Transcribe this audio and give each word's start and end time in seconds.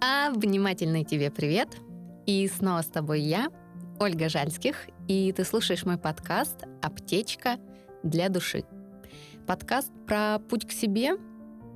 Обнимательный 0.00 1.04
тебе 1.04 1.30
привет! 1.30 1.76
И 2.24 2.48
снова 2.48 2.80
с 2.80 2.86
тобой 2.86 3.20
я, 3.20 3.50
Ольга 3.98 4.30
Жальских, 4.30 4.88
и 5.08 5.30
ты 5.30 5.44
слушаешь 5.44 5.84
мой 5.84 5.98
подкаст 5.98 6.64
«Аптечка 6.80 7.58
для 8.02 8.30
души». 8.30 8.64
Подкаст 9.46 9.92
про 10.06 10.38
путь 10.38 10.66
к 10.66 10.72
себе, 10.72 11.18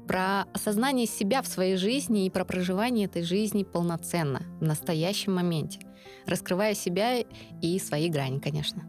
про 0.08 0.44
осознание 0.54 1.06
себя 1.06 1.42
в 1.42 1.46
своей 1.46 1.76
жизни 1.76 2.24
и 2.24 2.30
про 2.30 2.46
проживание 2.46 3.04
этой 3.04 3.24
жизни 3.24 3.62
полноценно, 3.62 4.40
в 4.58 4.62
настоящем 4.62 5.34
моменте, 5.34 5.80
раскрывая 6.24 6.72
себя 6.72 7.18
и 7.60 7.78
свои 7.78 8.08
грани, 8.08 8.38
конечно. 8.38 8.84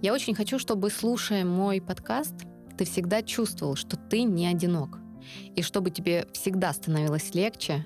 Я 0.00 0.14
очень 0.14 0.34
хочу, 0.34 0.58
чтобы, 0.58 0.88
слушая 0.88 1.44
мой 1.44 1.82
подкаст, 1.82 2.34
ты 2.78 2.86
всегда 2.86 3.20
чувствовал, 3.20 3.76
что 3.76 3.98
ты 3.98 4.22
не 4.22 4.46
одинок, 4.46 5.00
и 5.54 5.60
чтобы 5.60 5.90
тебе 5.90 6.26
всегда 6.32 6.72
становилось 6.72 7.34
легче 7.34 7.84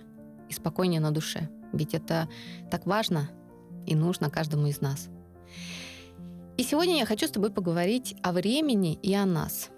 и 0.49 0.53
спокойнее 0.53 1.01
на 1.01 1.11
душе. 1.11 1.49
Ведь 1.73 1.95
это 1.95 2.29
так 2.71 2.87
важно 2.87 3.31
и 3.87 3.95
нужно 3.95 4.31
каждому 4.31 4.67
из 4.67 4.81
нас. 4.81 5.09
И 6.57 6.63
сегодня 6.63 6.97
я 6.99 7.07
хочу 7.07 7.27
с 7.27 7.31
тобой 7.31 7.51
поговорить 7.51 8.17
о 8.23 8.33
времени 8.33 8.99
и 9.03 9.15
о 9.15 9.25
нас. 9.27 9.71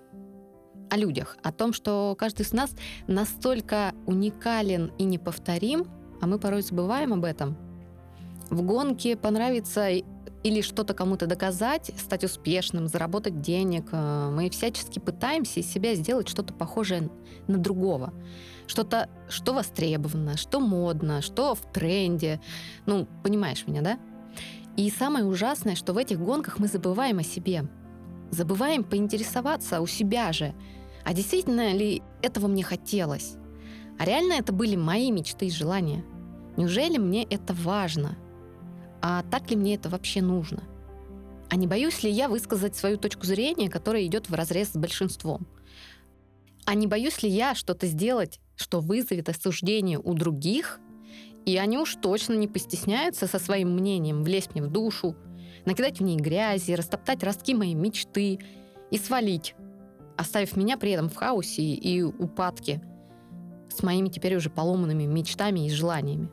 О 0.88 0.96
людях, 0.96 1.36
о 1.42 1.52
том, 1.52 1.72
что 1.72 2.16
каждый 2.18 2.42
из 2.42 2.52
нас 2.52 2.74
настолько 3.06 3.94
уникален 4.06 4.92
и 4.98 5.04
неповторим, 5.04 5.86
а 6.20 6.26
мы 6.26 6.38
порой 6.38 6.62
забываем 6.62 7.12
об 7.12 7.24
этом. 7.24 7.56
В 8.48 8.62
гонке 8.62 9.16
понравится 9.16 9.88
или 10.42 10.62
что-то 10.62 10.94
кому-то 10.94 11.26
доказать, 11.26 11.92
стать 11.98 12.24
успешным, 12.24 12.88
заработать 12.88 13.40
денег. 13.40 13.88
Э, 13.92 14.30
мы 14.30 14.48
всячески 14.50 14.98
пытаемся 14.98 15.60
из 15.60 15.70
себя 15.70 15.94
сделать 15.94 16.28
что-то 16.28 16.54
похожее 16.54 17.10
на 17.46 17.58
другого. 17.58 18.14
Что-то, 18.66 19.08
что 19.28 19.52
востребовано, 19.52 20.36
что 20.36 20.60
модно, 20.60 21.20
что 21.22 21.54
в 21.54 21.60
тренде. 21.72 22.40
Ну, 22.86 23.06
понимаешь 23.22 23.66
меня, 23.66 23.82
да? 23.82 23.98
И 24.76 24.90
самое 24.90 25.26
ужасное, 25.26 25.74
что 25.74 25.92
в 25.92 25.98
этих 25.98 26.18
гонках 26.18 26.58
мы 26.58 26.68
забываем 26.68 27.18
о 27.18 27.22
себе. 27.22 27.68
Забываем 28.30 28.84
поинтересоваться 28.84 29.80
у 29.80 29.86
себя 29.86 30.32
же. 30.32 30.54
А 31.04 31.12
действительно 31.12 31.72
ли 31.72 32.02
этого 32.22 32.46
мне 32.46 32.62
хотелось? 32.62 33.34
А 33.98 34.04
реально 34.04 34.34
это 34.34 34.52
были 34.52 34.76
мои 34.76 35.10
мечты 35.10 35.46
и 35.46 35.50
желания? 35.50 36.04
Неужели 36.56 36.96
мне 36.96 37.24
это 37.24 37.52
важно? 37.52 38.16
А 39.02 39.22
так 39.22 39.50
ли 39.50 39.56
мне 39.56 39.74
это 39.74 39.88
вообще 39.88 40.22
нужно? 40.22 40.62
А 41.48 41.56
не 41.56 41.66
боюсь 41.66 42.02
ли 42.02 42.10
я 42.10 42.28
высказать 42.28 42.76
свою 42.76 42.96
точку 42.96 43.26
зрения, 43.26 43.68
которая 43.68 44.04
идет 44.06 44.28
в 44.28 44.34
разрез 44.34 44.70
с 44.70 44.76
большинством? 44.76 45.46
А 46.64 46.74
не 46.74 46.86
боюсь 46.86 47.22
ли 47.22 47.28
я 47.28 47.54
что-то 47.54 47.86
сделать, 47.86 48.40
что 48.56 48.80
вызовет 48.80 49.28
осуждение 49.28 49.98
у 49.98 50.14
других, 50.14 50.78
и 51.46 51.56
они 51.56 51.78
уж 51.78 51.96
точно 51.96 52.34
не 52.34 52.46
постесняются 52.46 53.26
со 53.26 53.38
своим 53.38 53.74
мнением 53.74 54.22
влезть 54.22 54.54
мне 54.54 54.62
в 54.62 54.70
душу, 54.70 55.16
накидать 55.64 55.98
в 55.98 56.02
ней 56.02 56.16
грязи, 56.16 56.72
растоптать 56.72 57.24
ростки 57.24 57.54
моей 57.54 57.74
мечты 57.74 58.38
и 58.90 58.98
свалить, 58.98 59.54
оставив 60.16 60.56
меня 60.56 60.76
при 60.76 60.92
этом 60.92 61.08
в 61.08 61.16
хаосе 61.16 61.62
и 61.62 62.02
упадке 62.02 62.82
с 63.70 63.82
моими 63.82 64.08
теперь 64.08 64.36
уже 64.36 64.50
поломанными 64.50 65.04
мечтами 65.04 65.66
и 65.66 65.70
желаниями. 65.70 66.28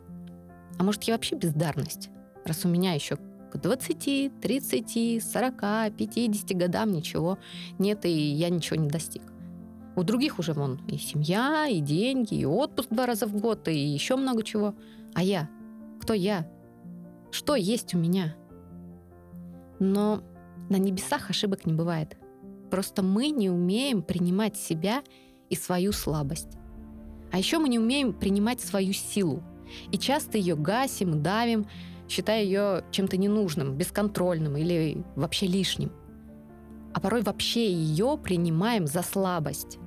А 0.78 0.84
может, 0.84 1.04
я 1.04 1.14
вообще 1.14 1.36
бездарность? 1.36 2.10
Раз 2.48 2.66
у 2.66 2.70
меня 2.70 2.94
еще 2.94 3.18
к 3.52 3.58
20, 3.58 4.40
30, 4.42 5.24
40, 5.24 5.96
50 5.96 6.58
годам 6.58 6.92
ничего 6.92 7.38
нет, 7.80 8.06
и 8.06 8.10
я 8.10 8.50
ничего 8.50 8.78
не 8.78 8.90
достиг. 8.90 9.22
У 9.96 10.04
других 10.04 10.38
уже 10.38 10.54
вон 10.54 10.80
и 10.88 10.98
семья, 10.98 11.68
и 11.68 11.80
деньги, 11.80 12.36
и 12.36 12.46
отпуск 12.46 12.90
два 12.92 13.08
раза 13.08 13.26
в 13.26 13.36
год, 13.36 13.68
и 13.68 13.76
еще 13.76 14.16
много 14.16 14.44
чего. 14.44 14.76
А 15.16 15.24
я? 15.24 15.50
Кто 16.02 16.14
я? 16.14 16.48
Что 17.32 17.56
есть 17.56 17.96
у 17.96 17.98
меня? 17.98 18.36
Но 19.80 20.22
на 20.70 20.78
небесах 20.78 21.30
ошибок 21.30 21.66
не 21.66 21.74
бывает. 21.74 22.18
Просто 22.70 23.02
мы 23.02 23.30
не 23.30 23.50
умеем 23.50 24.02
принимать 24.02 24.58
себя 24.58 25.02
и 25.50 25.56
свою 25.56 25.92
слабость. 25.92 26.58
А 27.32 27.38
еще 27.38 27.58
мы 27.58 27.70
не 27.70 27.80
умеем 27.80 28.14
принимать 28.14 28.62
свою 28.62 28.94
силу. 28.94 29.44
И 29.92 29.98
часто 29.98 30.38
ее 30.38 30.56
гасим, 30.56 31.22
давим, 31.24 31.68
считая 32.08 32.44
ее 32.44 32.84
чем-то 32.92 33.18
ненужным, 33.18 33.76
бесконтрольным 33.76 34.58
или 34.58 35.04
вообще 35.16 35.48
лишним. 35.48 35.92
А 36.94 37.00
порой 37.00 37.22
вообще 37.22 37.72
ее 37.72 38.18
принимаем 38.22 38.88
за 38.88 39.02
слабость. 39.02 39.78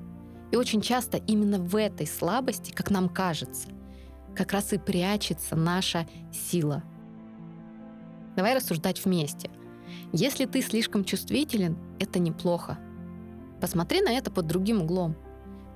И 0.53 0.57
очень 0.57 0.81
часто 0.81 1.17
именно 1.17 1.59
в 1.59 1.77
этой 1.77 2.07
слабости, 2.07 2.73
как 2.73 2.91
нам 2.91 3.09
кажется, 3.09 3.69
как 4.35 4.53
раз 4.53 4.73
и 4.73 4.79
прячется 4.79 5.57
наша 5.57 6.07
сила. 6.33 6.83
Давай 8.37 8.55
рассуждать 8.55 9.05
вместе. 9.05 9.51
Если 10.13 10.47
ты 10.47 10.63
слишком 10.63 11.05
чувствителен, 11.05 11.77
это 11.99 12.19
неплохо. 12.19 12.79
Посмотри 13.61 14.01
на 14.01 14.13
это 14.13 14.31
под 14.31 14.47
другим 14.47 14.83
углом. 14.83 15.17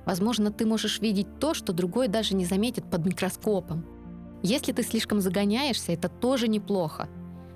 Возможно, 0.05 0.51
ты 0.51 0.65
можешь 0.65 0.99
видеть 0.99 1.39
то, 1.39 1.53
что 1.53 1.73
другой 1.73 2.07
даже 2.07 2.35
не 2.35 2.45
заметит 2.45 2.89
под 2.89 3.05
микроскопом. 3.05 3.85
Если 4.43 4.71
ты 4.71 4.83
слишком 4.83 5.21
загоняешься, 5.21 5.91
это 5.91 6.09
тоже 6.09 6.47
неплохо. 6.47 7.09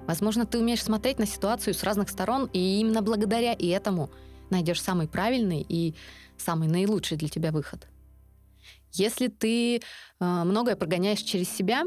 Возможно, 0.07 0.45
ты 0.45 0.59
умеешь 0.59 0.83
смотреть 0.83 1.19
на 1.19 1.27
ситуацию 1.27 1.73
с 1.73 1.83
разных 1.83 2.09
сторон, 2.09 2.49
и 2.51 2.79
именно 2.79 3.01
благодаря 3.01 3.53
этому 3.53 4.09
найдешь 4.49 4.81
самый 4.81 5.07
правильный 5.07 5.65
и 5.67 5.93
самый 6.37 6.67
наилучший 6.67 7.17
для 7.17 7.29
тебя 7.29 7.51
выход. 7.51 7.87
Если 8.91 9.27
ты 9.27 9.77
э, 9.77 9.79
многое 10.19 10.75
прогоняешь 10.75 11.19
через 11.19 11.49
себя, 11.49 11.83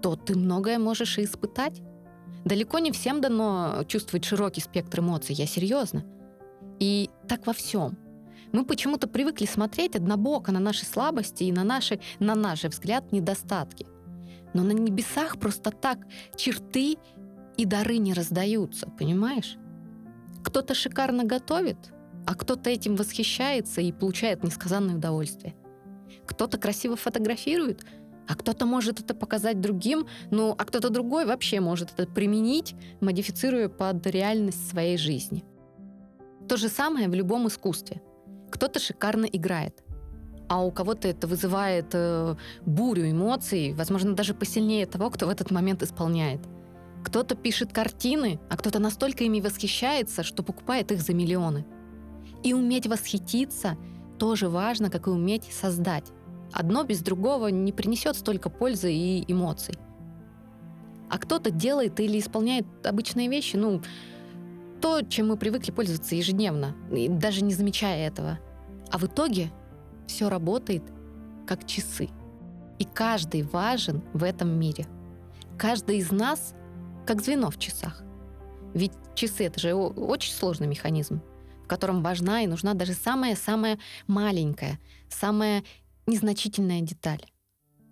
то 0.00 0.16
ты 0.16 0.36
многое 0.36 0.78
можешь 0.78 1.18
и 1.18 1.24
испытать. 1.24 1.82
Далеко 2.44 2.78
не 2.78 2.92
всем 2.92 3.20
дано 3.20 3.84
чувствовать 3.86 4.24
широкий 4.24 4.60
спектр 4.60 5.00
эмоций, 5.00 5.34
я 5.34 5.46
серьезно. 5.46 6.04
И 6.80 7.10
так 7.28 7.46
во 7.46 7.52
всем. 7.52 7.98
Мы 8.52 8.66
почему-то 8.66 9.08
привыкли 9.08 9.46
смотреть 9.46 9.96
однобоко 9.96 10.52
на 10.52 10.60
наши 10.60 10.84
слабости 10.84 11.44
и 11.44 11.52
на 11.52 11.64
наши, 11.64 12.00
на 12.18 12.34
наш 12.34 12.64
взгляд, 12.64 13.10
недостатки. 13.10 13.86
Но 14.52 14.62
на 14.62 14.72
небесах 14.72 15.38
просто 15.38 15.70
так 15.70 15.98
черты 16.36 16.98
и 17.56 17.64
дары 17.64 17.96
не 17.96 18.12
раздаются, 18.12 18.90
понимаешь? 18.98 19.56
Кто-то 20.44 20.74
шикарно 20.74 21.24
готовит, 21.24 21.78
а 22.26 22.34
кто-то 22.34 22.68
этим 22.68 22.96
восхищается 22.96 23.80
и 23.80 23.90
получает 23.90 24.44
несказанное 24.44 24.96
удовольствие. 24.96 25.54
Кто-то 26.26 26.58
красиво 26.58 26.96
фотографирует, 26.96 27.86
а 28.28 28.34
кто-то 28.34 28.66
может 28.66 29.00
это 29.00 29.14
показать 29.14 29.60
другим, 29.60 30.06
ну, 30.30 30.54
а 30.56 30.64
кто-то 30.64 30.90
другой 30.90 31.24
вообще 31.24 31.60
может 31.60 31.98
это 31.98 32.06
применить, 32.06 32.74
модифицируя 33.00 33.70
под 33.70 34.06
реальность 34.06 34.68
своей 34.68 34.98
жизни. 34.98 35.42
То 36.48 36.58
же 36.58 36.68
самое 36.68 37.08
в 37.08 37.14
любом 37.14 37.48
искусстве– 37.48 38.02
кто-то 38.62 38.78
шикарно 38.78 39.24
играет, 39.24 39.82
а 40.48 40.64
у 40.64 40.70
кого-то 40.70 41.08
это 41.08 41.26
вызывает 41.26 41.86
э, 41.94 42.36
бурю 42.64 43.10
эмоций, 43.10 43.72
возможно, 43.72 44.14
даже 44.14 44.34
посильнее 44.34 44.86
того, 44.86 45.10
кто 45.10 45.26
в 45.26 45.30
этот 45.30 45.50
момент 45.50 45.82
исполняет. 45.82 46.42
Кто-то 47.04 47.34
пишет 47.34 47.72
картины, 47.72 48.38
а 48.48 48.56
кто-то 48.56 48.78
настолько 48.78 49.24
ими 49.24 49.40
восхищается, 49.40 50.22
что 50.22 50.44
покупает 50.44 50.92
их 50.92 51.02
за 51.02 51.12
миллионы. 51.12 51.66
И 52.44 52.54
уметь 52.54 52.86
восхититься 52.86 53.76
тоже 54.16 54.48
важно, 54.48 54.90
как 54.90 55.08
и 55.08 55.10
уметь 55.10 55.52
создать. 55.52 56.12
Одно 56.52 56.84
без 56.84 57.00
другого 57.00 57.48
не 57.48 57.72
принесет 57.72 58.14
столько 58.14 58.48
пользы 58.48 58.92
и 58.92 59.24
эмоций. 59.26 59.74
А 61.10 61.18
кто-то 61.18 61.50
делает 61.50 61.98
или 61.98 62.20
исполняет 62.20 62.66
обычные 62.86 63.26
вещи, 63.26 63.56
ну, 63.56 63.82
то, 64.80 65.02
чем 65.02 65.30
мы 65.30 65.36
привыкли 65.36 65.72
пользоваться 65.72 66.14
ежедневно, 66.14 66.76
даже 67.08 67.42
не 67.42 67.54
замечая 67.54 68.06
этого. 68.06 68.38
А 68.92 68.98
в 68.98 69.04
итоге 69.04 69.50
все 70.06 70.28
работает 70.28 70.82
как 71.46 71.66
часы. 71.66 72.10
И 72.78 72.84
каждый 72.84 73.42
важен 73.42 74.02
в 74.12 74.22
этом 74.22 74.50
мире. 74.50 74.86
Каждый 75.58 75.98
из 75.98 76.12
нас 76.12 76.54
как 77.06 77.22
звено 77.22 77.50
в 77.50 77.58
часах. 77.58 78.02
Ведь 78.74 78.92
часы— 79.14 79.44
это 79.46 79.58
же 79.58 79.74
очень 79.74 80.32
сложный 80.32 80.66
механизм, 80.66 81.22
в 81.64 81.68
котором 81.68 82.02
важна 82.02 82.42
и 82.42 82.46
нужна 82.46 82.74
даже 82.74 82.92
самая-самая 82.92 83.78
маленькая, 84.06 84.78
самая 85.08 85.64
незначительная 86.06 86.80
деталь, 86.82 87.24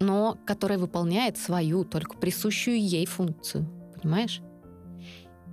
но 0.00 0.38
которая 0.46 0.78
выполняет 0.78 1.38
свою, 1.38 1.84
только 1.84 2.16
присущую 2.16 2.78
ей 2.78 3.06
функцию. 3.06 3.66
Понимаешь? 4.00 4.42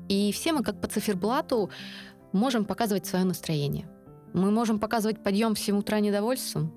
И 0.09 0.31
все 0.31 0.51
мы, 0.51 0.63
как 0.63 0.81
по 0.81 0.87
циферблату, 0.87 1.69
можем 2.33 2.65
показывать 2.65 3.05
свое 3.05 3.25
настроение. 3.25 3.87
Мы 4.33 4.51
можем 4.51 4.79
показывать 4.79 5.23
подъем 5.23 5.55
в 5.55 5.59
7 5.59 5.77
утра 5.77 5.99
недовольством, 5.99 6.71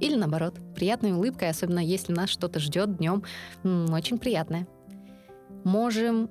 или 0.00 0.16
наоборот, 0.16 0.58
приятной 0.74 1.12
улыбкой, 1.12 1.50
особенно 1.50 1.78
если 1.78 2.12
нас 2.12 2.30
что-то 2.30 2.58
ждет 2.58 2.96
днем, 2.96 3.22
очень 3.62 4.18
приятное. 4.18 4.66
Можем 5.62 6.30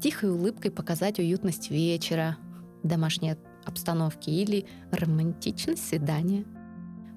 тихой 0.00 0.30
улыбкой 0.30 0.70
показать 0.70 1.18
уютность 1.18 1.70
вечера, 1.70 2.38
домашней 2.82 3.36
обстановки 3.66 4.30
или 4.30 4.66
романтичность 4.90 5.86
свидания. 5.86 6.44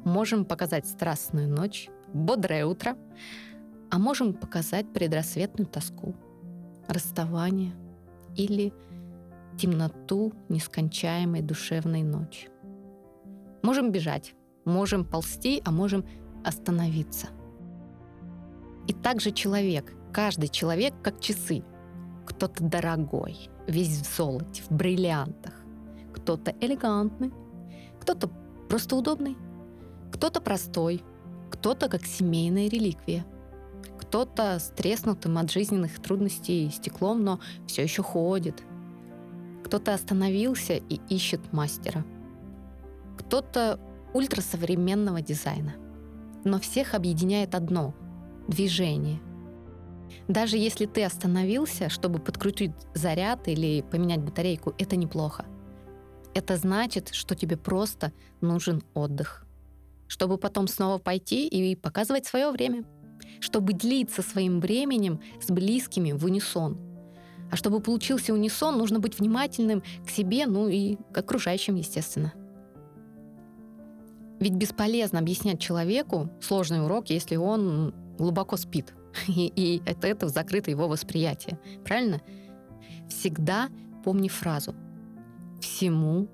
Можем 0.04 0.44
показать 0.44 0.86
страстную 0.86 1.48
ночь, 1.48 1.90
бодрое 2.14 2.66
утро, 2.66 2.98
а 3.90 3.98
можем 3.98 4.34
показать 4.34 4.92
предрассветную 4.92 5.68
тоску, 5.68 6.14
расставание 6.90 7.74
или 8.36 8.74
темноту 9.58 10.34
нескончаемой 10.50 11.42
душевной 11.42 12.04
ночи. 12.04 12.50
Можем 13.64 13.92
бежать, 13.92 14.36
можем 14.66 15.06
ползти, 15.06 15.62
а 15.64 15.72
можем 15.72 16.06
остановиться. 16.44 17.30
И 18.88 18.94
также 18.94 19.32
человек, 19.32 19.94
каждый 20.12 20.50
человек 20.50 20.94
как 21.02 21.22
часы. 21.22 21.64
Кто-то 22.26 22.64
дорогой, 22.64 23.50
весь 23.68 24.02
в 24.02 24.16
золоте, 24.18 24.62
в 24.64 24.72
бриллиантах. 24.72 25.54
Кто-то 26.14 26.54
элегантный, 26.60 27.32
кто-то 28.02 28.30
просто 28.68 28.98
удобный, 28.98 29.38
кто-то 30.12 30.42
простой, 30.42 31.02
кто-то 31.50 31.88
как 31.88 32.06
семейная 32.06 32.68
реликвия. 32.68 33.26
Кто-то 33.98 34.60
с 34.60 34.74
треснутым 34.76 35.38
от 35.38 35.50
жизненных 35.50 36.02
трудностей 36.02 36.70
стеклом, 36.70 37.24
но 37.24 37.40
все 37.66 37.84
еще 37.84 38.04
ходит. 38.04 38.62
Кто-то 39.64 39.94
остановился 39.94 40.74
и 40.74 41.00
ищет 41.10 41.54
мастера. 41.54 42.04
Кто-то 43.18 43.80
ультрасовременного 44.14 45.22
дизайна. 45.22 45.74
Но 46.44 46.60
всех 46.60 46.94
объединяет 46.94 47.56
одно— 47.56 47.94
движение. 48.48 49.20
Даже 50.28 50.58
если 50.58 50.86
ты 50.86 51.04
остановился, 51.04 51.90
чтобы 51.90 52.20
подкрутить 52.20 52.72
заряд 52.94 53.48
или 53.48 53.82
поменять 53.82 54.22
батарейку, 54.22 54.74
это 54.78 54.96
неплохо. 54.96 55.46
Это 56.34 56.58
значит, 56.58 57.10
что 57.14 57.36
тебе 57.36 57.58
просто 57.58 58.12
нужен 58.42 58.84
отдых. 58.94 59.46
Чтобы 60.08 60.38
потом 60.38 60.68
снова 60.68 60.98
пойти 60.98 61.48
и 61.48 61.76
показывать 61.76 62.26
свое 62.26 62.52
время. 62.52 62.84
Чтобы 63.40 63.74
длиться 63.74 64.22
своим 64.22 64.60
временем 64.60 65.22
с 65.42 65.50
близкими 65.52 66.12
в 66.12 66.26
унисон. 66.26 66.78
А 67.52 67.56
чтобы 67.56 67.82
получился 67.82 68.34
унисон, 68.34 68.78
нужно 68.78 69.00
быть 69.00 69.20
внимательным 69.20 69.84
к 70.06 70.10
себе, 70.10 70.46
ну 70.48 70.68
и 70.68 70.98
к 71.14 71.18
окружающим, 71.18 71.76
естественно. 71.76 72.34
Ведь 74.44 74.56
бесполезно 74.56 75.20
объяснять 75.20 75.62
человеку 75.62 76.30
сложный 76.42 76.84
урок, 76.84 77.10
если 77.10 77.38
он 77.38 77.96
глубоко 78.18 78.58
спит. 78.58 78.94
И, 79.30 79.48
и 79.56 79.82
это, 79.86 80.06
это 80.08 80.28
закрыто 80.28 80.70
его 80.70 80.90
восприятие. 80.90 81.58
Правильно? 81.86 82.22
Всегда 83.08 83.70
помни 84.04 84.28
фразу 84.28 84.76
«всему 85.62 86.28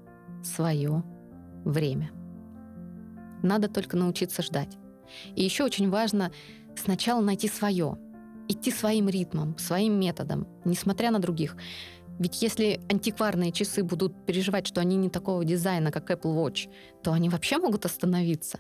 свое 0.44 1.04
время». 1.66 2.10
Надо 3.44 3.68
только 3.68 3.96
научиться 3.96 4.42
ждать. 4.42 4.76
И 5.36 5.44
еще 5.44 5.64
очень 5.64 5.92
важно 5.92 6.32
сначала 6.76 7.22
найти 7.22 7.48
свое, 7.48 7.96
идти 8.48 8.72
своим 8.72 9.08
ритмом, 9.08 9.56
своим 9.60 10.00
методом, 10.00 10.48
несмотря 10.66 11.12
на 11.12 11.20
других. 11.20 11.56
Ведь 12.20 12.42
если 12.42 12.82
антикварные 12.90 13.54
часы 13.54 13.82
будут 13.82 14.26
переживать, 14.26 14.68
что 14.68 14.82
они 14.82 14.98
не 14.98 15.10
такого 15.10 15.46
дизайна, 15.46 15.90
как 15.90 16.12
Apple 16.12 16.36
Watch, 16.36 16.70
то 17.02 17.14
они 17.14 17.30
вообще 17.30 17.58
могут 17.58 17.86
остановиться. 17.86 18.60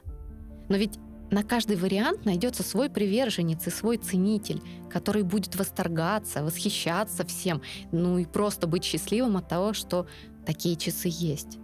Но 0.69 0.77
ведь 0.77 0.97
на 1.29 1.43
каждый 1.43 1.75
вариант 1.75 2.25
найдется 2.25 2.63
свой 2.63 2.89
приверженец 2.89 3.67
и 3.67 3.69
свой 3.69 3.97
ценитель, 3.97 4.61
который 4.89 5.23
будет 5.23 5.57
восторгаться, 5.57 6.41
восхищаться 6.41 7.25
всем, 7.25 7.61
ну 7.91 8.17
и 8.17 8.25
просто 8.25 8.65
быть 8.65 8.85
счастливым 8.85 9.35
от 9.35 9.49
того, 9.49 9.73
что 9.73 10.07
такие 10.45 10.77
часы 10.77 11.09
есть. 11.11 11.59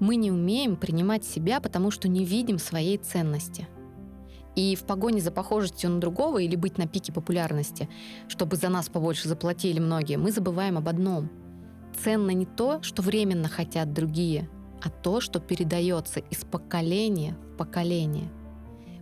Мы 0.00 0.16
не 0.16 0.30
умеем 0.30 0.76
принимать 0.76 1.24
себя, 1.24 1.60
потому 1.60 1.90
что 1.90 2.08
не 2.08 2.24
видим 2.24 2.58
своей 2.58 2.98
ценности– 2.98 3.66
и 4.58 4.74
в 4.74 4.82
погоне 4.82 5.20
за 5.20 5.30
похожестью 5.30 5.88
на 5.88 6.00
другого 6.00 6.38
или 6.38 6.56
быть 6.56 6.78
на 6.78 6.88
пике 6.88 7.12
популярности, 7.12 7.88
чтобы 8.26 8.56
за 8.56 8.68
нас 8.68 8.88
побольше 8.88 9.28
заплатили 9.28 9.78
многие, 9.78 10.16
мы 10.16 10.32
забываем 10.32 10.76
об 10.76 10.88
одном. 10.88 11.30
Ценно 12.02 12.32
не 12.32 12.44
то, 12.44 12.82
что 12.82 13.00
временно 13.00 13.48
хотят 13.48 13.92
другие, 13.92 14.50
а 14.82 14.90
то, 14.90 15.20
что 15.20 15.38
передается 15.38 16.18
из 16.18 16.38
поколения 16.38 17.36
в 17.52 17.56
поколение. 17.56 18.32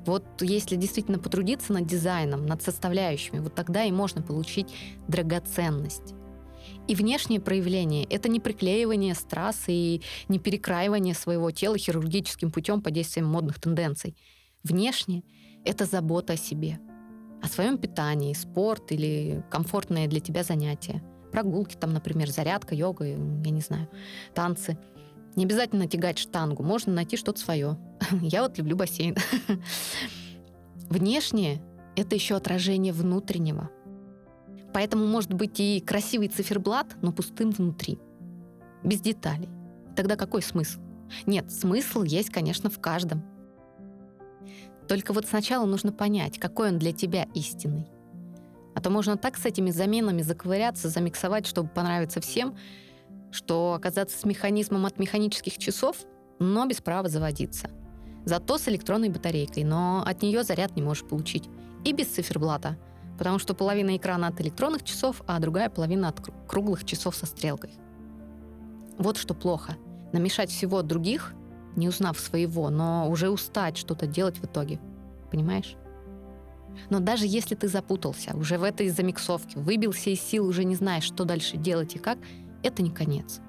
Вот 0.04 0.26
если 0.42 0.76
действительно 0.76 1.18
потрудиться 1.18 1.72
над 1.72 1.86
дизайном, 1.86 2.44
над 2.44 2.60
составляющими, 2.60 3.38
вот 3.38 3.54
тогда 3.54 3.82
и 3.84 3.90
можно 3.90 4.20
получить 4.20 4.68
драгоценность. 5.08 6.12
И 6.86 6.94
внешнее 6.94 7.40
проявление— 7.40 8.04
это 8.10 8.28
не 8.28 8.40
приклеивание 8.40 9.14
страз 9.14 9.64
и 9.68 10.02
не 10.28 10.38
перекраивание 10.38 11.14
своего 11.14 11.50
тела 11.50 11.78
хирургическим 11.78 12.50
путем 12.50 12.82
под 12.82 12.92
действием 12.92 13.26
модных 13.26 13.58
тенденций. 13.58 14.14
Внешнее 14.66 15.22
это 15.64 15.84
забота 15.84 16.32
о 16.32 16.36
себе, 16.36 16.80
о 17.40 17.46
своем 17.46 17.78
питании, 17.78 18.32
спорт 18.32 18.90
или 18.90 19.44
комфортное 19.48 20.08
для 20.08 20.18
тебя 20.18 20.42
занятие. 20.42 21.04
Прогулки 21.30 21.76
там, 21.76 21.92
например, 21.92 22.30
зарядка, 22.30 22.74
йога, 22.74 23.04
я 23.04 23.16
не 23.16 23.60
знаю, 23.60 23.88
танцы. 24.34 24.76
Не 25.36 25.44
обязательно 25.44 25.86
тягать 25.86 26.18
штангу, 26.18 26.64
можно 26.64 26.92
найти 26.92 27.16
что-то 27.16 27.38
свое. 27.38 27.78
Я 28.22 28.42
вот 28.42 28.58
люблю 28.58 28.74
бассейн. 28.74 29.14
Внешнее— 30.88 31.62
это 31.96 32.16
еще 32.16 32.34
отражение 32.34 32.92
внутреннего. 32.92 33.70
Поэтому 34.74 35.06
может 35.06 35.32
быть 35.32 35.60
и 35.60 35.80
красивый 35.80 36.26
циферблат, 36.26 36.96
но 37.02 37.12
пустым 37.12 37.50
внутри. 37.50 38.00
Без 38.82 39.00
деталей. 39.00 39.48
Тогда 39.94 40.16
какой 40.16 40.42
смысл? 40.42 40.80
Нет, 41.24 41.52
смысл 41.52 42.02
есть, 42.02 42.30
конечно, 42.30 42.68
в 42.68 42.80
каждом. 42.80 43.35
Только 44.88 45.12
вот 45.12 45.26
сначала 45.26 45.66
нужно 45.66 45.92
понять, 45.92 46.38
какой 46.38 46.68
он 46.68 46.78
для 46.78 46.92
тебя 46.92 47.26
истинный. 47.34 47.86
А 48.74 48.80
то 48.80 48.90
можно 48.90 49.16
так 49.16 49.36
с 49.36 49.44
этими 49.46 49.70
заменами 49.70 50.22
заковыряться, 50.22 50.88
замиксовать, 50.88 51.46
чтобы 51.46 51.68
понравиться 51.68 52.20
всем, 52.20 52.56
что 53.32 53.74
оказаться 53.74 54.18
с 54.18 54.24
механизмом 54.24 54.86
от 54.86 54.98
механических 54.98 55.58
часов, 55.58 55.96
но 56.38 56.66
без 56.66 56.80
права 56.80 57.08
заводиться. 57.08 57.70
Зато 58.24 58.58
с 58.58 58.68
электронной 58.68 59.08
батарейкой, 59.08 59.64
но 59.64 60.02
от 60.04 60.22
нее 60.22 60.44
заряд 60.44 60.76
не 60.76 60.82
можешь 60.82 61.04
получить. 61.04 61.48
И 61.84 61.92
без 61.92 62.08
циферблата, 62.08 62.76
потому 63.18 63.38
что 63.38 63.54
половина 63.54 63.96
экрана 63.96 64.28
от 64.28 64.40
электронных 64.40 64.84
часов, 64.84 65.22
а 65.26 65.38
другая 65.38 65.70
половина 65.70 66.08
от 66.08 66.20
круглых 66.46 66.84
часов 66.84 67.16
со 67.16 67.26
стрелкой. 67.26 67.70
Вот 68.98 69.16
что 69.16 69.34
плохо. 69.34 69.76
Намешать 70.12 70.50
всего 70.50 70.78
от 70.78 70.86
других— 70.86 71.34
не 71.76 71.88
узнав 71.88 72.18
своего, 72.18 72.70
но 72.70 73.08
уже 73.08 73.30
устать 73.30 73.76
что-то 73.76 74.06
делать 74.06 74.38
в 74.38 74.44
итоге. 74.44 74.80
Понимаешь? 75.30 75.76
Но 76.90 77.00
даже 77.00 77.26
если 77.26 77.54
ты 77.54 77.68
запутался, 77.68 78.36
уже 78.36 78.58
в 78.58 78.62
этой 78.62 78.88
замиксовке, 78.88 79.58
выбился 79.58 80.10
из 80.10 80.20
сил, 80.20 80.46
уже 80.46 80.64
не 80.64 80.74
знаешь, 80.74 81.04
что 81.04 81.24
дальше 81.24 81.56
делать 81.56 81.94
и 81.94 81.98
как, 81.98 82.18
это 82.62 82.82
не 82.82 82.90
конец. 82.90 83.40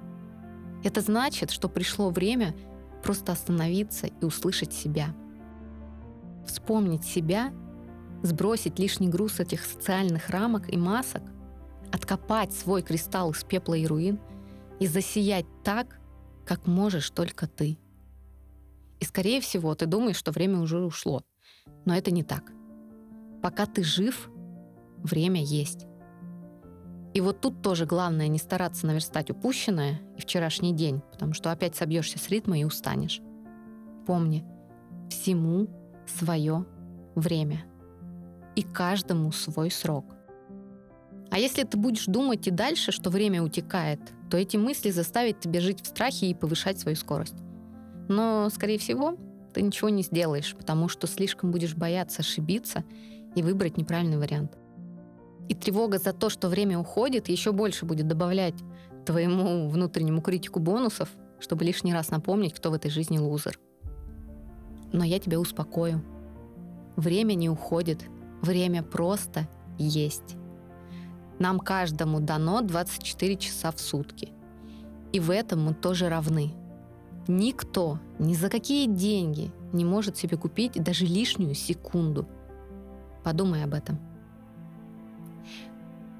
Это 0.83 1.01
значит, 1.01 1.51
что 1.51 1.69
пришло 1.69 2.09
время 2.09 2.55
просто 3.03 3.31
остановиться 3.31 4.07
и 4.07 4.25
услышать 4.25 4.73
себя. 4.73 5.15
Вспомнить 6.45 7.03
себя, 7.03 7.51
сбросить 8.23 8.79
лишний 8.79 9.09
груз 9.09 9.39
этих 9.39 9.65
социальных 9.65 10.29
рамок 10.29 10.71
и 10.71 10.77
масок, 10.77 11.23
откопать 11.91 12.53
свой 12.53 12.81
кристалл 12.81 13.31
из 13.31 13.43
пепла 13.43 13.75
и 13.75 13.85
руин 13.85 14.19
и 14.79 14.87
засиять 14.87 15.45
так, 15.63 15.99
как 16.45 16.67
можешь 16.67 17.09
только 17.09 17.47
ты. 17.47 17.77
И, 18.99 19.05
скорее 19.05 19.41
всего, 19.41 19.75
ты 19.75 19.85
думаешь, 19.85 20.17
что 20.17 20.31
время 20.31 20.59
уже 20.59 20.79
ушло. 20.79 21.23
Но 21.85 21.95
это 21.95 22.11
не 22.11 22.23
так. 22.23 22.51
Пока 23.41 23.65
ты 23.65 23.83
жив, 23.83 24.29
время 24.97 25.41
есть. 25.43 25.85
И 27.13 27.21
вот 27.21 27.41
тут 27.41 27.61
тоже 27.61 27.85
главное 27.85 28.27
не 28.27 28.37
стараться 28.37 28.85
наверстать 28.85 29.31
упущенное 29.31 30.01
и 30.17 30.21
вчерашний 30.21 30.73
день, 30.73 31.01
потому 31.11 31.33
что 31.33 31.51
опять 31.51 31.75
собьешься 31.75 32.19
с 32.19 32.29
ритма 32.29 32.59
и 32.59 32.63
устанешь. 32.63 33.21
Помни, 34.05 34.45
всему 35.09 35.67
свое 36.05 36.65
время. 37.15 37.65
И 38.55 38.63
каждому 38.63 39.31
свой 39.31 39.71
срок. 39.71 40.05
А 41.29 41.39
если 41.39 41.63
ты 41.63 41.77
будешь 41.77 42.05
думать 42.05 42.47
и 42.47 42.51
дальше, 42.51 42.91
что 42.91 43.09
время 43.09 43.43
утекает, 43.43 43.99
то 44.29 44.37
эти 44.37 44.57
мысли 44.57 44.91
заставят 44.91 45.39
тебя 45.39 45.59
жить 45.61 45.81
в 45.81 45.87
страхе 45.87 46.29
и 46.29 46.33
повышать 46.33 46.79
свою 46.79 46.95
скорость. 46.95 47.35
Но, 48.07 48.49
скорее 48.49 48.77
всего, 48.77 49.17
ты 49.53 49.61
ничего 49.61 49.89
не 49.89 50.03
сделаешь, 50.03 50.55
потому 50.55 50.87
что 50.87 51.07
слишком 51.07 51.51
будешь 51.51 51.75
бояться 51.75 52.21
ошибиться 52.21 52.83
и 53.35 53.41
выбрать 53.41 53.77
неправильный 53.77 54.17
вариант. 54.17 54.57
И 55.49 55.55
тревога 55.55 55.97
за 55.97 56.13
то, 56.13 56.29
что 56.29 56.49
время 56.49 56.77
уходит, 56.77 57.29
еще 57.29 57.51
больше 57.51 57.85
будет 57.85 58.07
добавлять 58.07 58.55
твоему 59.05 59.69
внутреннему 59.69 60.21
критику 60.21 60.59
бонусов, 60.59 61.09
чтобы 61.39 61.63
лишний 61.63 61.93
раз 61.93 62.09
напомнить, 62.09 62.53
кто 62.53 62.71
в 62.71 62.73
этой 62.73 62.91
жизни 62.91 63.17
лузер. 63.17 63.59
Но 64.91 65.03
я 65.03 65.19
тебя 65.19 65.39
успокою. 65.39 66.03
Время 66.95 67.33
не 67.33 67.49
уходит, 67.49 68.03
время 68.41 68.83
просто 68.83 69.47
есть. 69.77 70.35
Нам 71.39 71.59
каждому 71.59 72.19
дано 72.19 72.61
24 72.61 73.37
часа 73.37 73.71
в 73.71 73.79
сутки. 73.79 74.33
И 75.13 75.19
в 75.19 75.29
этом 75.29 75.63
мы 75.63 75.73
тоже 75.73 76.09
равны– 76.09 76.53
Никто 77.27 77.99
ни 78.19 78.33
за 78.33 78.49
какие 78.49 78.87
деньги 78.87 79.51
не 79.73 79.83
может 79.83 80.17
себе 80.17 80.37
купить 80.37 80.81
даже 80.81 81.05
лишнюю 81.05 81.53
секунду. 81.55 82.27
подумай 83.23 83.63
об 83.63 83.73
этом. 83.73 83.99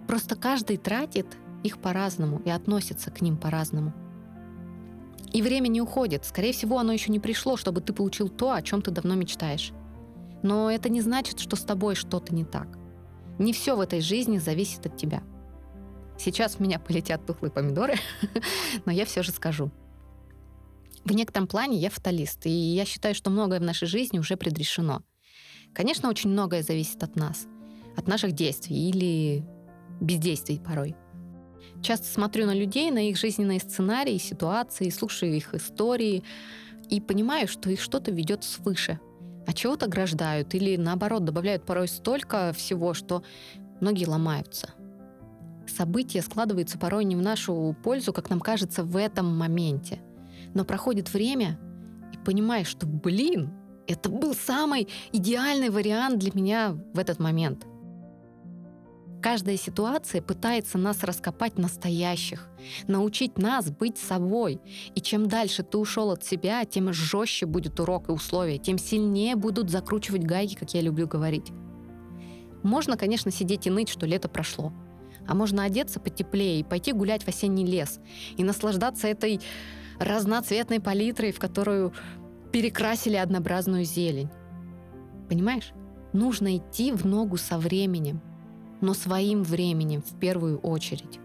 Просто 0.08 0.36
каждый 0.36 0.78
тратит 0.78 1.38
их 1.64 1.78
по-разному 1.80 2.42
и 2.44 2.50
относится 2.50 3.12
к 3.12 3.22
ним 3.22 3.38
по-разному. 3.38 3.94
И 5.32 5.42
время 5.42 5.68
не 5.68 5.82
уходит. 5.82 6.26
Скорее 6.26 6.52
всего, 6.52 6.80
оно 6.80 6.92
еще 6.92 7.12
не 7.12 7.20
пришло, 7.20 7.56
чтобы 7.56 7.82
ты 7.82 7.94
получил 7.94 8.28
то, 8.28 8.52
о 8.52 8.62
чем 8.62 8.82
ты 8.82 8.92
давно 8.92 9.16
мечтаешь. 9.16 9.72
Но 10.44 10.70
это 10.70 10.90
не 10.90 11.02
значит, 11.02 11.40
что 11.40 11.56
с 11.56 11.62
тобой 11.62 11.96
что-то 11.96 12.34
не 12.34 12.44
так. 12.44 12.68
Не 13.40 13.54
все 13.54 13.76
в 13.76 13.82
этой 13.82 14.02
жизни 14.02 14.38
зависит 14.38 14.86
от 14.86 14.98
тебя. 14.98 15.24
Сейчас 16.18 16.56
в 16.56 16.60
меня 16.60 16.80
полетят 16.80 17.26
тухлые 17.26 17.52
помидоры, 17.52 17.96
но 18.86 18.92
я 18.92 19.06
все 19.06 19.24
же 19.24 19.32
скажу. 19.32 19.72
В 21.08 21.14
некотором 21.14 21.48
плане 21.48 21.78
я 21.78 21.90
фаталист, 21.90 22.48
и 22.48 22.50
я 22.50 22.84
считаю, 22.84 23.16
что 23.16 23.30
многое 23.30 23.62
в 23.62 23.64
нашей 23.64 23.88
жизни 23.88 24.20
уже 24.20 24.36
предрешено. 24.36 25.04
Конечно, 25.74 26.10
очень 26.10 26.30
многое 26.30 26.64
зависит 26.64 27.02
от 27.02 27.16
нас, 27.16 27.48
от 27.96 28.10
наших 28.10 28.34
действий 28.34 28.90
или 28.90 29.46
бездействий 30.02 30.60
порой. 30.60 30.98
Часто 31.82 32.08
смотрю 32.08 32.46
на 32.46 32.54
людей, 32.54 32.92
на 32.92 33.08
их 33.08 33.18
жизненные 33.18 33.62
сценарии, 33.62 34.18
ситуации, 34.18 34.90
слушаю 34.90 35.34
их 35.34 35.54
истории 35.54 36.24
и 36.90 37.00
понимаю, 37.00 37.48
что 37.48 37.70
их 37.70 37.80
что-то 37.80 38.12
ведет 38.12 38.44
свыше, 38.44 39.00
а 39.48 39.54
чего-то 39.54 39.86
ограждают 39.86 40.54
или 40.56 40.76
наоборот 40.76 41.24
добавляют 41.24 41.66
порой 41.66 41.88
столько 41.88 42.52
всего, 42.52 42.94
что 42.94 43.24
многие 43.80 44.08
ломаются. 44.08 44.72
События 45.68 46.22
складываются 46.22 46.78
порой 46.78 47.06
не 47.06 47.16
в 47.16 47.22
нашу 47.22 47.78
пользу, 47.82 48.12
как 48.12 48.30
нам 48.30 48.42
кажется 48.42 48.84
в 48.84 48.98
этом 48.98 49.38
моменте. 49.38 50.02
Но 50.54 50.66
проходит 50.66 51.13
время, 51.13 51.60
и 52.13 52.18
понимаешь, 52.18 52.68
что, 52.68 52.86
блин, 52.86 53.51
это 53.88 54.10
был 54.10 54.34
самый 54.34 54.88
идеальный 55.12 55.70
вариант 55.70 56.20
для 56.20 56.32
меня 56.34 56.77
в 56.94 57.00
этот 57.00 57.20
момент– 57.20 57.66
Каждая 59.22 59.58
ситуация 59.58 60.22
пытается 60.22 60.77
нас 60.77 61.04
раскопать 61.04 61.58
настоящих, 61.58 62.48
научить 62.88 63.38
нас 63.39 63.72
быть 63.72 63.98
собой. 63.98 64.62
И 64.94 65.01
чем 65.01 65.27
дальше 65.27 65.63
ты 65.63 65.77
ушел 65.77 66.12
от 66.12 66.24
себя, 66.24 66.63
тем 66.66 66.94
жестче 66.94 67.48
будет 67.48 67.80
урок 67.80 68.10
и 68.10 68.12
условия, 68.12 68.60
тем 68.60 68.77
сильнее 68.77 69.36
будут 69.36 69.72
закручивать 69.72 70.24
гайки, 70.24 70.56
как 70.56 70.74
я 70.74 70.82
люблю 70.82 71.08
говорить. 71.08 71.51
Можно, 72.62 72.96
конечно, 72.96 73.32
сидеть 73.32 73.66
и 73.66 73.72
ныть, 73.72 73.89
что 73.89 74.06
лето 74.06 74.30
прошло. 74.30 74.72
А 75.27 75.34
можно 75.34 75.63
одеться 75.63 76.00
потеплее 76.00 76.60
и 76.60 76.63
пойти 76.63 76.92
гулять 76.92 77.24
в 77.24 77.27
осенний 77.27 77.66
лес 77.66 78.00
и 78.38 78.44
наслаждаться 78.44 79.08
этой 79.08 79.42
разноцветной 80.00 80.80
палитрой, 80.80 81.32
в 81.32 81.39
которую 81.39 81.94
перекрасили 82.51 83.16
однообразную 83.16 83.84
зелень. 83.84 84.30
Понимаешь? 85.30 85.74
Нужно 86.13 86.58
идти 86.58 86.92
в 86.92 87.06
ногу 87.06 87.38
со 87.38 87.58
временем, 87.58 88.22
но 88.82 88.94
своим 88.94 89.44
временем 89.44 90.01
в 90.01 90.18
первую 90.20 90.58
очередь. 90.60 91.20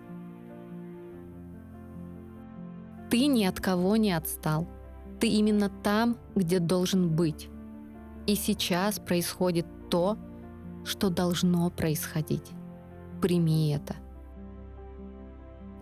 Ты 3.10 3.26
ни 3.26 3.44
от 3.44 3.60
кого 3.60 3.96
не 3.96 4.12
отстал. 4.12 4.66
Ты 5.20 5.28
именно 5.28 5.68
там, 5.68 6.16
где 6.34 6.58
должен 6.58 7.14
быть. 7.14 7.48
И 8.26 8.34
сейчас 8.34 8.98
происходит 8.98 9.66
то, 9.90 10.16
что 10.84 11.10
должно 11.10 11.70
происходить. 11.70 12.50
Прими 13.20 13.70
это. 13.70 13.94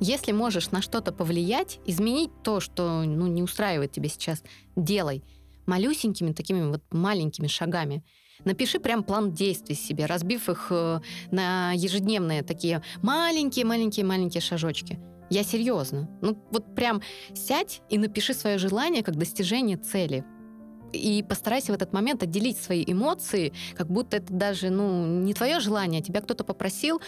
Если 0.01 0.33
можешь 0.33 0.71
на 0.71 0.83
что-то 0.83 1.13
повлиять, 1.13 1.79
изменить 1.87 2.31
то, 2.43 2.61
что 2.61 3.03
ну, 3.03 3.27
не 3.27 3.43
устраивает 3.43 3.93
тебя 3.93 4.09
сейчас, 4.09 4.43
делай 4.77 5.23
малюсенькими 5.67 6.33
такими 6.33 6.69
вот 6.69 6.83
маленькими 6.91 7.47
шагами– 7.47 8.05
Напиши 8.45 8.79
прям 8.79 9.03
план 9.03 9.33
действий 9.33 9.75
себе, 9.75 10.07
разбив 10.07 10.49
их 10.49 10.69
э, 10.71 11.01
на 11.31 11.73
ежедневные 11.73 12.43
такие 12.43 12.83
маленькие-маленькие-маленькие 13.03 14.41
шажочки. 14.41 14.99
Я 15.29 15.45
серьезно. 15.45 16.09
Ну 16.23 16.43
вот 16.51 16.75
прям 16.75 17.03
сядь 17.35 17.83
и 17.89 17.99
напиши 17.99 18.35
свое 18.35 18.59
желание 18.59 19.03
как 19.03 19.17
достижение 19.17 19.77
цели. 19.77 20.25
И 20.93 21.23
постарайся 21.23 21.71
в 21.71 21.75
этот 21.77 21.93
момент 21.93 22.23
отделить 22.25 22.59
свои 22.59 22.83
эмоции, 22.85 23.53
как 23.77 23.89
будто 23.89 24.17
это 24.17 24.33
даже 24.33 24.71
ну, 24.71 25.07
не 25.23 25.35
твое 25.35 25.61
желание, 25.61 26.03
тебя 26.03 26.21
кто-то 26.21 26.43
попросил 26.43 27.01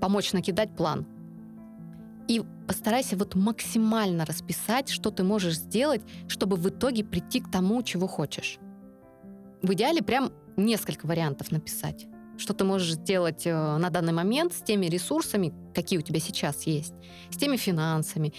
помочь 0.00 0.32
накидать 0.32 0.74
план. 0.74 1.06
И 2.28 2.42
постарайся 2.66 3.16
вот 3.16 3.34
максимально 3.34 4.26
расписать, 4.26 4.90
что 4.90 5.10
ты 5.10 5.24
можешь 5.24 5.56
сделать, 5.56 6.02
чтобы 6.28 6.56
в 6.56 6.68
итоге 6.68 7.02
прийти 7.02 7.40
к 7.40 7.50
тому, 7.50 7.82
чего 7.82 8.06
хочешь. 8.06 8.58
В 9.62 9.72
идеале 9.72 10.02
прям 10.02 10.30
несколько 10.56 11.06
вариантов 11.06 11.50
написать. 11.50 12.06
Что 12.36 12.52
ты 12.52 12.64
можешь 12.64 12.92
сделать 12.92 13.46
э, 13.46 13.76
на 13.78 13.90
данный 13.90 14.12
момент 14.12 14.52
с 14.52 14.62
теми 14.62 14.86
ресурсами, 14.86 15.52
какие 15.74 15.98
у 15.98 16.02
тебя 16.02 16.20
сейчас 16.20 16.64
есть, 16.64 16.94
с 17.30 17.36
теми 17.36 17.56
финансами, 17.56 18.32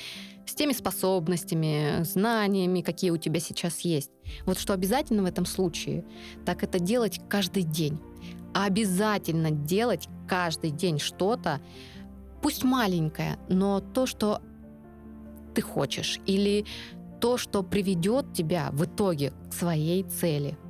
с 0.45 0.53
теми 0.53 0.71
способностями, 0.71 2.03
знаниями, 2.03 2.81
какие 2.81 3.11
у 3.11 3.17
тебя 3.17 3.39
сейчас 3.39 3.81
есть. 3.81 4.11
Вот 4.45 4.57
что 4.57 4.73
обязательно 4.73 5.23
в 5.23 5.25
этом 5.25 5.45
случае, 5.45 6.05
так 6.45 6.63
это 6.63 6.79
делать 6.79 7.19
каждый 7.27 7.63
день. 7.63 7.99
Обязательно 8.53 9.51
делать 9.51 10.07
каждый 10.27 10.71
день 10.71 10.99
что-то, 10.99 11.59
пусть 12.41 12.63
маленькое, 12.63 13.37
но 13.49 13.79
то, 13.79 14.05
что 14.05 14.41
ты 15.53 15.61
хочешь, 15.61 16.19
или 16.25 16.65
то, 17.19 17.37
что 17.37 17.63
приведет 17.63 18.33
тебя 18.33 18.69
в 18.71 18.85
итоге 18.85 19.33
к 19.49 19.53
своей 19.53 20.03
цели– 20.03 20.57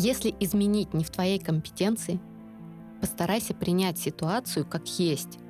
если 0.00 0.32
изменить 0.38 0.94
не 0.94 1.02
в 1.02 1.10
твоей 1.10 1.40
компетенции, 1.40 2.20
постарайся 3.00 3.52
принять 3.52 3.98
ситуацию 3.98 4.64
как 4.64 4.86
есть 5.00 5.40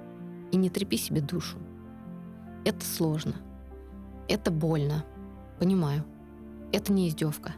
и 0.52 0.56
не 0.56 0.70
трепи 0.70 0.96
себе 0.96 1.20
душу. 1.20 1.58
Это 2.64 2.82
сложно. 2.82 3.34
Это 4.26 4.50
больно. 4.50 5.04
Понимаю. 5.58 6.02
Это 6.72 6.94
не 6.94 7.08
издевка. 7.08 7.52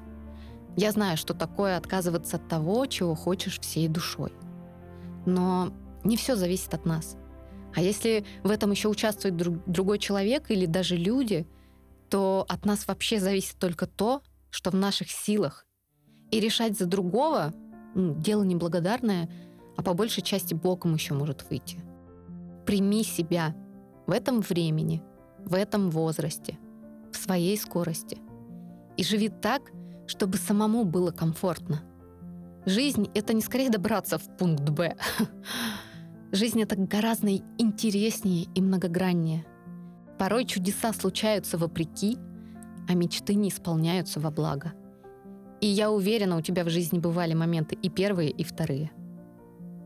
Я 0.77 0.91
знаю, 0.91 1.17
что 1.17 1.33
такое 1.33 1.77
отказываться 1.77 2.39
от 2.39 2.49
того, 2.49 2.85
чего 2.87 3.15
хочешь 3.15 3.61
всей 3.61 3.87
душой. 3.87 4.33
Но 5.27 5.73
не 6.05 6.17
все 6.17 6.37
зависит 6.37 6.75
от 6.75 6.87
нас. 6.87 7.17
А 7.75 7.81
если 7.81 8.25
в 8.43 8.51
этом 8.51 8.71
еще 8.73 8.89
участвует 8.89 9.37
друг, 9.37 9.63
другой 9.67 9.99
человек 9.99 10.51
или 10.51 10.67
даже 10.67 10.97
люди, 10.97 11.47
то 12.09 12.45
от 12.49 12.65
нас 12.65 12.87
вообще 12.89 13.21
зависит 13.21 13.59
только 13.59 13.87
то, 13.87 14.23
что 14.51 14.71
в 14.71 14.75
наших 14.75 15.11
силах 15.11 15.67
и 16.31 16.41
решать 16.41 16.77
за 16.77 16.87
другого 16.87 17.53
ну, 17.95 18.15
дело 18.15 18.43
неблагодарное, 18.43 19.29
а 19.77 19.83
по 19.83 19.95
большей 19.95 20.23
части 20.23 20.55
боком 20.55 20.95
еще 20.95 21.15
может 21.15 21.49
выйти. 21.49 21.79
Прими 22.67 23.03
себя 23.05 23.55
в 24.07 24.13
этом 24.13 24.41
времени, 24.41 25.03
в 25.39 25.55
этом 25.55 25.91
возрасте, 25.91 26.59
в 27.13 27.17
своей 27.17 27.57
скорости. 27.57 28.19
И 28.97 29.05
живи 29.05 29.29
так, 29.29 29.63
чтобы 30.07 30.37
самому 30.37 30.85
было 30.85 31.13
комфортно. 31.13 31.83
Жизнь— 32.67 33.09
это 33.15 33.33
не 33.33 33.41
скорее 33.41 33.71
добраться 33.71 34.19
в 34.19 34.37
пункт 34.37 34.69
«Б». 34.69 34.97
Жизнь— 36.33 36.63
это 36.63 36.77
гораздо 36.77 37.31
интереснее 37.59 38.47
и 38.55 38.63
многограннее. 38.63 39.45
Порой 40.19 40.45
чудеса 40.45 40.93
случаются 40.93 41.59
вопреки, 41.59 42.19
а 42.89 42.95
мечты 42.95 43.35
не 43.35 43.49
исполняются 43.49 44.21
во 44.21 44.31
благо— 44.31 44.73
и 45.61 45.67
я 45.67 45.91
уверена, 45.91 46.39
у 46.39 46.41
тебя 46.41 46.65
в 46.65 46.71
жизни 46.71 46.99
бывали 46.99 47.35
моменты 47.35 47.77
и 47.81 47.91
первые, 47.91 48.31
и 48.31 48.45
вторые. 48.45 48.91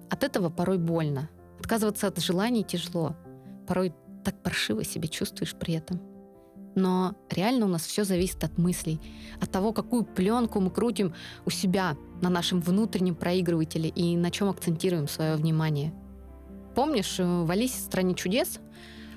От 0.08 0.22
этого 0.22 0.48
порой 0.48 0.78
больно. 0.78 1.28
Отказываться 1.58 2.06
от 2.06 2.18
желаний 2.20 2.62
тяжело. 2.62 3.16
Порой 3.66 3.92
так 4.24 4.40
паршиво 4.42 4.84
себя 4.84 5.08
чувствуешь 5.08 5.54
при 5.54 5.74
этом. 5.74 6.00
Но 6.76 7.14
реально 7.30 7.66
у 7.66 7.68
нас 7.68 7.82
все 7.82 8.04
зависит 8.04 8.42
от 8.44 8.56
мыслей, 8.58 9.00
от 9.40 9.50
того, 9.50 9.72
какую 9.72 10.04
пленку 10.04 10.60
мы 10.60 10.70
крутим 10.70 11.14
у 11.44 11.50
себя 11.50 11.96
на 12.20 12.30
нашем 12.30 12.60
внутреннем 12.60 13.14
проигрывателе 13.14 13.88
и 13.88 14.16
на 14.16 14.30
чем 14.30 14.48
акцентируем 14.48 15.08
свое 15.08 15.36
внимание. 15.36 15.92
Помнишь, 16.74 17.16
в 17.18 17.50
Алисе 17.50 17.78
в 17.78 17.82
стране 17.82 18.14
чудес 18.14 18.58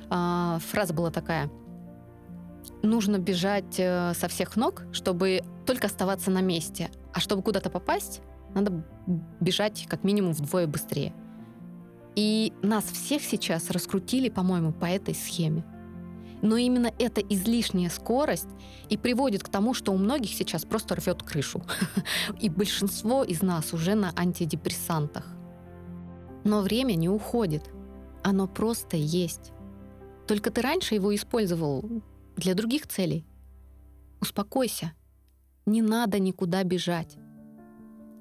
а, 0.09 0.59
фраза 0.59 0.93
была 0.93 1.11
такая: 1.11 1.49
нужно 2.83 3.17
бежать 3.17 3.75
э, 3.79 4.13
со 4.13 4.27
всех 4.27 4.55
ног, 4.55 4.83
чтобы 4.91 5.41
только 5.65 5.87
оставаться 5.87 6.31
на 6.31 6.41
месте. 6.41 6.89
А 7.13 7.19
чтобы 7.19 7.41
куда-то 7.41 7.69
попасть, 7.69 8.21
надо 8.53 8.83
бежать 9.39 9.85
как 9.89 10.03
минимум 10.03 10.33
вдвое 10.33 10.67
быстрее. 10.67 11.13
И 12.15 12.53
нас 12.61 12.85
всех 12.85 13.21
сейчас 13.21 13.69
раскрутили, 13.69 14.29
по-моему, 14.29 14.71
по 14.71 14.85
этой 14.85 15.13
схеме. 15.13 15.63
Но 16.41 16.57
именно 16.57 16.91
эта 16.99 17.21
излишняя 17.21 17.89
скорость 17.89 18.47
и 18.89 18.97
приводит 18.97 19.43
к 19.43 19.49
тому, 19.49 19.73
что 19.73 19.91
у 19.91 19.97
многих 19.97 20.31
сейчас 20.31 20.65
просто 20.65 20.95
рвет 20.95 21.23
крышу. 21.23 21.63
И 22.39 22.49
большинство 22.49 23.23
из 23.23 23.41
нас 23.41 23.73
уже 23.73 23.95
на 23.95 24.13
антидепрессантах. 24.15 25.36
Но 26.47 26.61
время 26.61 26.93
не 26.93 27.09
уходит. 27.09 27.69
Оно 28.23 28.47
просто 28.47 28.95
есть. 28.95 29.51
Только 30.27 30.49
ты 30.49 30.61
раньше 30.61 30.95
его 30.95 31.13
использовал 31.13 31.83
для 32.37 32.55
других 32.55 32.87
целей. 32.87 33.25
Успокойся. 34.21 34.93
Не 35.65 35.81
надо 35.81 36.19
никуда 36.19 36.63
бежать. 36.63 37.17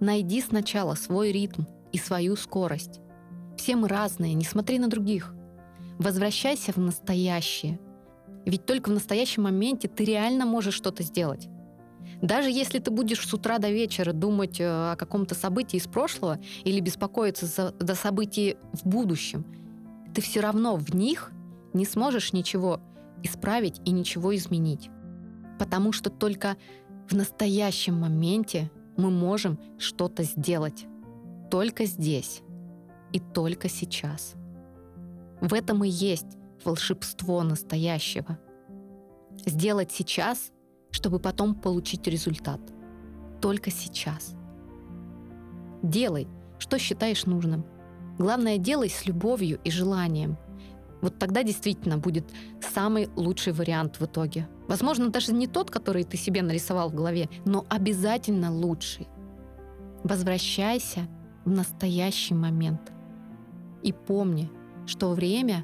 Найди 0.00 0.42
сначала 0.42 0.96
свой 0.96 1.30
ритм 1.30 1.62
и 1.92 1.98
свою 1.98 2.34
скорость. 2.34 2.98
Все 3.56 3.76
мы 3.76 3.86
разные, 3.86 4.34
не 4.34 4.44
смотри 4.44 4.80
на 4.80 4.88
других. 4.88 5.32
Возвращайся 6.00 6.72
в 6.72 6.78
настоящее. 6.78 7.78
Ведь 8.44 8.66
только 8.66 8.88
в 8.88 8.92
настоящем 8.92 9.44
моменте 9.44 9.86
ты 9.86 10.04
реально 10.04 10.46
можешь 10.46 10.74
что-то 10.74 11.04
сделать. 11.04 11.46
Даже 12.22 12.50
если 12.50 12.78
ты 12.78 12.90
будешь 12.90 13.26
с 13.26 13.34
утра 13.34 13.58
до 13.58 13.70
вечера 13.70 14.12
думать 14.12 14.60
э, 14.60 14.64
о 14.64 14.96
каком-то 14.96 15.34
событии 15.34 15.76
из 15.76 15.86
прошлого 15.86 16.38
или 16.64 16.80
беспокоиться 16.80 17.46
за, 17.46 17.74
за 17.78 17.94
события 17.94 18.56
в 18.72 18.86
будущем, 18.86 19.44
ты 20.14 20.22
все 20.22 20.40
равно 20.40 20.76
в 20.76 20.94
них 20.94 21.30
не 21.74 21.84
сможешь 21.84 22.32
ничего 22.32 22.80
исправить 23.22 23.80
и 23.84 23.90
ничего 23.90 24.34
изменить. 24.34 24.88
Потому 25.58 25.92
что 25.92 26.10
только 26.10 26.56
в 27.08 27.14
настоящем 27.14 28.00
моменте 28.00 28.70
мы 28.96 29.10
можем 29.10 29.58
что-то 29.78 30.22
сделать. 30.22 30.86
Только 31.50 31.84
здесь 31.84 32.42
и 33.12 33.20
только 33.20 33.68
сейчас. 33.68 34.34
В 35.40 35.52
этом 35.52 35.84
и 35.84 35.88
есть 35.88 36.38
волшебство 36.64 37.42
настоящего. 37.42 38.38
Сделать 39.44 39.92
сейчас, 39.92 40.50
чтобы 40.96 41.18
потом 41.18 41.54
получить 41.54 42.06
результат. 42.06 42.58
Только 43.42 43.70
сейчас. 43.70 44.34
Делай, 45.82 46.26
что 46.58 46.78
считаешь 46.78 47.26
нужным. 47.26 47.66
Главное, 48.18 48.56
делай 48.56 48.88
с 48.88 49.04
любовью 49.04 49.60
и 49.62 49.70
желанием. 49.70 50.38
Вот 51.02 51.18
тогда 51.18 51.42
действительно 51.42 51.98
будет 51.98 52.24
самый 52.62 53.10
лучший 53.14 53.52
вариант 53.52 54.00
в 54.00 54.06
итоге. 54.06 54.48
Возможно, 54.68 55.10
даже 55.10 55.34
не 55.34 55.46
тот, 55.46 55.70
который 55.70 56.04
ты 56.04 56.16
себе 56.16 56.40
нарисовал 56.40 56.88
в 56.88 56.94
голове, 56.94 57.28
но 57.44 57.66
обязательно 57.68 58.50
лучший. 58.50 59.06
Возвращайся 60.02 61.08
в 61.44 61.50
настоящий 61.50 62.32
момент. 62.32 62.90
И 63.82 63.92
помни, 63.92 64.50
что 64.86 65.12
время 65.12 65.62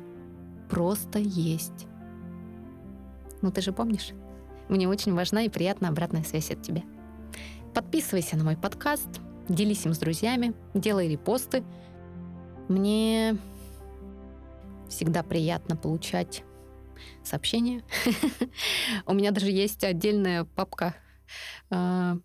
просто 0.68 1.18
есть. 1.18 1.86
Ну 3.40 3.50
ты 3.50 3.62
же 3.62 3.72
помнишь? 3.72 4.12
Мне 4.72 4.88
очень 4.88 5.12
важна 5.12 5.42
и 5.42 5.50
приятная 5.50 5.90
обратная 5.90 6.22
связь 6.22 6.50
от 6.50 6.62
тебя. 6.62 6.82
Подписывайся 7.74 8.38
на 8.38 8.44
мой 8.44 8.56
подкаст, 8.56 9.20
делись 9.46 9.84
им 9.84 9.92
с 9.92 9.98
друзьями, 9.98 10.54
делай 10.72 11.10
репосты. 11.10 11.62
Мне 12.68 13.36
всегда 14.88 15.22
приятно 15.22 15.76
получать 15.76 16.42
сообщения. 17.22 17.82
У 19.06 19.12
меня 19.12 19.30
даже 19.30 19.50
есть 19.50 19.84
отдельная 19.84 20.44
папка 20.44 20.94
э, 21.68 22.16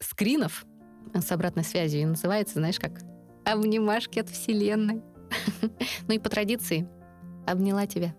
скринов 0.00 0.64
с 1.12 1.30
обратной 1.30 1.64
связью. 1.64 2.00
И 2.00 2.06
называется, 2.06 2.54
знаешь, 2.54 2.80
как 2.80 3.02
«Обнимашки 3.44 4.18
от 4.18 4.30
Вселенной». 4.30 5.02
ну 6.08 6.14
и 6.14 6.18
по 6.18 6.30
традиции 6.30 6.88
обняла 7.46 7.86
тебя. 7.86 8.14